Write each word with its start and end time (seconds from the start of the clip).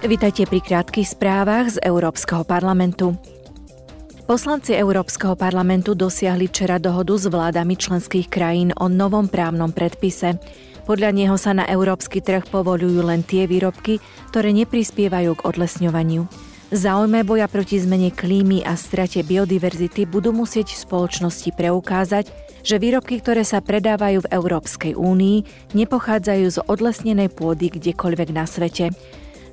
Vitajte 0.00 0.48
pri 0.48 0.64
krátkých 0.64 1.12
správach 1.12 1.76
z 1.76 1.78
Európskeho 1.84 2.40
parlamentu. 2.48 3.20
Poslanci 4.24 4.72
Európskeho 4.72 5.36
parlamentu 5.36 5.92
dosiahli 5.92 6.48
včera 6.48 6.80
dohodu 6.80 7.20
s 7.20 7.28
vládami 7.28 7.76
členských 7.76 8.32
krajín 8.32 8.72
o 8.80 8.88
novom 8.88 9.28
právnom 9.28 9.76
predpise. 9.76 10.40
Podľa 10.88 11.12
neho 11.12 11.36
sa 11.36 11.52
na 11.52 11.68
európsky 11.68 12.24
trh 12.24 12.48
povolujú 12.48 13.04
len 13.04 13.20
tie 13.20 13.44
výrobky, 13.44 14.00
ktoré 14.32 14.56
neprispievajú 14.56 15.36
k 15.36 15.44
odlesňovaniu. 15.44 16.24
V 16.72 16.76
záujme 16.80 17.20
boja 17.20 17.44
proti 17.44 17.76
zmene 17.76 18.08
klímy 18.08 18.64
a 18.64 18.80
strate 18.80 19.20
biodiverzity 19.20 20.08
budú 20.08 20.32
musieť 20.32 20.80
spoločnosti 20.80 21.52
preukázať, 21.52 22.24
že 22.64 22.80
výrobky, 22.80 23.20
ktoré 23.20 23.44
sa 23.44 23.60
predávajú 23.60 24.24
v 24.24 24.30
Európskej 24.32 24.92
únii, 24.96 25.44
nepochádzajú 25.76 26.46
z 26.48 26.58
odlesnenej 26.72 27.28
pôdy 27.36 27.68
kdekoľvek 27.68 28.28
na 28.32 28.48
svete. 28.48 28.96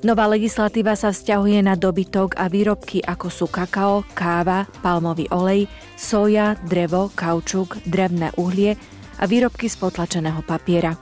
Nová 0.08 0.24
legislatíva 0.32 0.96
sa 0.96 1.12
vzťahuje 1.12 1.68
na 1.68 1.76
dobytok 1.76 2.40
a 2.40 2.48
výrobky 2.48 3.04
ako 3.04 3.28
sú 3.28 3.52
kakao, 3.52 4.08
káva, 4.16 4.64
palmový 4.80 5.28
olej, 5.36 5.68
soja, 6.00 6.56
drevo, 6.64 7.12
kaučuk, 7.12 7.76
drevné 7.84 8.32
uhlie 8.40 8.80
a 9.20 9.28
výrobky 9.28 9.68
z 9.68 9.76
potlačeného 9.76 10.48
papiera. 10.48 10.96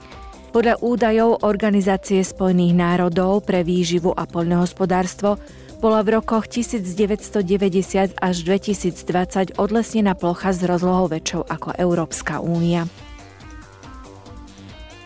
Podľa 0.50 0.82
údajov 0.82 1.46
Organizácie 1.46 2.18
spojených 2.26 2.74
národov 2.74 3.46
pre 3.46 3.62
výživu 3.62 4.10
a 4.10 4.26
poľnohospodárstvo 4.26 5.38
bola 5.78 6.02
v 6.02 6.18
rokoch 6.18 6.50
1990 6.50 8.18
až 8.18 8.36
2020 8.42 9.54
odlesnená 9.54 10.18
plocha 10.18 10.50
s 10.50 10.66
rozlohou 10.66 11.06
väčšou 11.14 11.46
ako 11.46 11.78
Európska 11.78 12.42
únia. 12.42 12.90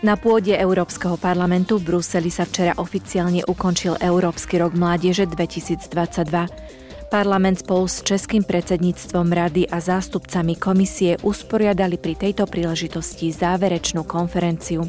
Na 0.00 0.16
pôde 0.16 0.56
Európskeho 0.56 1.20
parlamentu 1.20 1.76
v 1.76 1.92
Bruseli 1.92 2.32
sa 2.32 2.48
včera 2.48 2.72
oficiálne 2.80 3.44
ukončil 3.44 4.00
Európsky 4.00 4.56
rok 4.56 4.72
mládeže 4.72 5.28
2022. 5.28 7.12
Parlament 7.12 7.60
spolu 7.60 7.84
s 7.84 8.00
českým 8.00 8.40
predsedníctvom 8.40 9.28
rady 9.28 9.68
a 9.68 9.76
zástupcami 9.76 10.56
komisie 10.56 11.20
usporiadali 11.20 12.00
pri 12.00 12.16
tejto 12.16 12.48
príležitosti 12.48 13.28
záverečnú 13.28 14.08
konferenciu. 14.08 14.88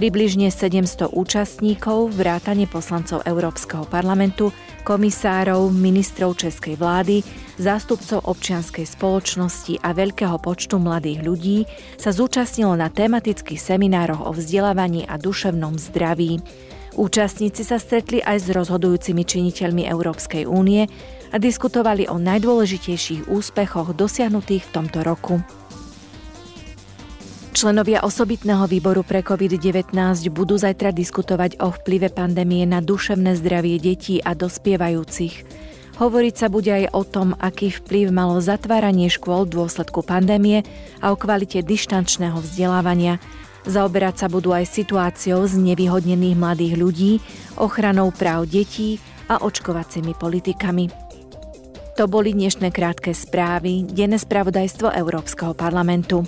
Približne 0.00 0.48
700 0.48 1.12
účastníkov, 1.12 2.16
vrátane 2.16 2.64
poslancov 2.64 3.20
Európskeho 3.28 3.84
parlamentu, 3.84 4.48
komisárov, 4.80 5.68
ministrov 5.68 6.40
českej 6.40 6.80
vlády, 6.80 7.20
zástupcov 7.60 8.24
občianskej 8.24 8.88
spoločnosti 8.88 9.76
a 9.84 9.92
veľkého 9.92 10.40
počtu 10.40 10.80
mladých 10.80 11.20
ľudí 11.20 11.58
sa 12.00 12.16
zúčastnilo 12.16 12.80
na 12.80 12.88
tematických 12.88 13.60
seminároch 13.60 14.24
o 14.24 14.32
vzdelávaní 14.32 15.04
a 15.04 15.20
duševnom 15.20 15.76
zdraví. 15.76 16.40
Účastníci 16.96 17.60
sa 17.60 17.76
stretli 17.76 18.24
aj 18.24 18.40
s 18.40 18.48
rozhodujúcimi 18.56 19.20
činiteľmi 19.20 19.84
Európskej 19.84 20.48
únie 20.48 20.88
a 21.28 21.36
diskutovali 21.36 22.08
o 22.08 22.16
najdôležitejších 22.16 23.28
úspechoch 23.28 23.92
dosiahnutých 23.92 24.64
v 24.64 24.72
tomto 24.80 25.04
roku. 25.04 25.44
Členovia 27.60 28.00
osobitného 28.00 28.64
výboru 28.64 29.04
pre 29.04 29.20
COVID-19 29.20 29.92
budú 30.32 30.56
zajtra 30.56 30.96
diskutovať 30.96 31.60
o 31.60 31.68
vplyve 31.68 32.08
pandémie 32.08 32.64
na 32.64 32.80
duševné 32.80 33.36
zdravie 33.36 33.76
detí 33.76 34.16
a 34.24 34.32
dospievajúcich. 34.32 35.44
Hovoriť 36.00 36.34
sa 36.40 36.48
bude 36.48 36.72
aj 36.72 36.88
o 36.96 37.04
tom, 37.04 37.36
aký 37.36 37.68
vplyv 37.68 38.16
malo 38.16 38.40
zatváranie 38.40 39.12
škôl 39.12 39.44
v 39.44 39.60
dôsledku 39.60 40.00
pandémie 40.00 40.64
a 41.04 41.12
o 41.12 41.20
kvalite 41.20 41.60
dištančného 41.60 42.40
vzdelávania. 42.40 43.20
Zaoberať 43.68 44.24
sa 44.24 44.26
budú 44.32 44.56
aj 44.56 44.64
situáciou 44.64 45.44
znevýhodnených 45.44 46.40
mladých 46.40 46.74
ľudí, 46.80 47.12
ochranou 47.60 48.08
práv 48.08 48.48
detí 48.48 48.96
a 49.28 49.36
očkovacími 49.36 50.16
politikami. 50.16 50.88
To 52.00 52.08
boli 52.08 52.32
dnešné 52.32 52.72
krátke 52.72 53.12
správy, 53.12 53.84
denné 53.84 54.16
spravodajstvo 54.16 54.96
Európskeho 54.96 55.52
parlamentu. 55.52 56.24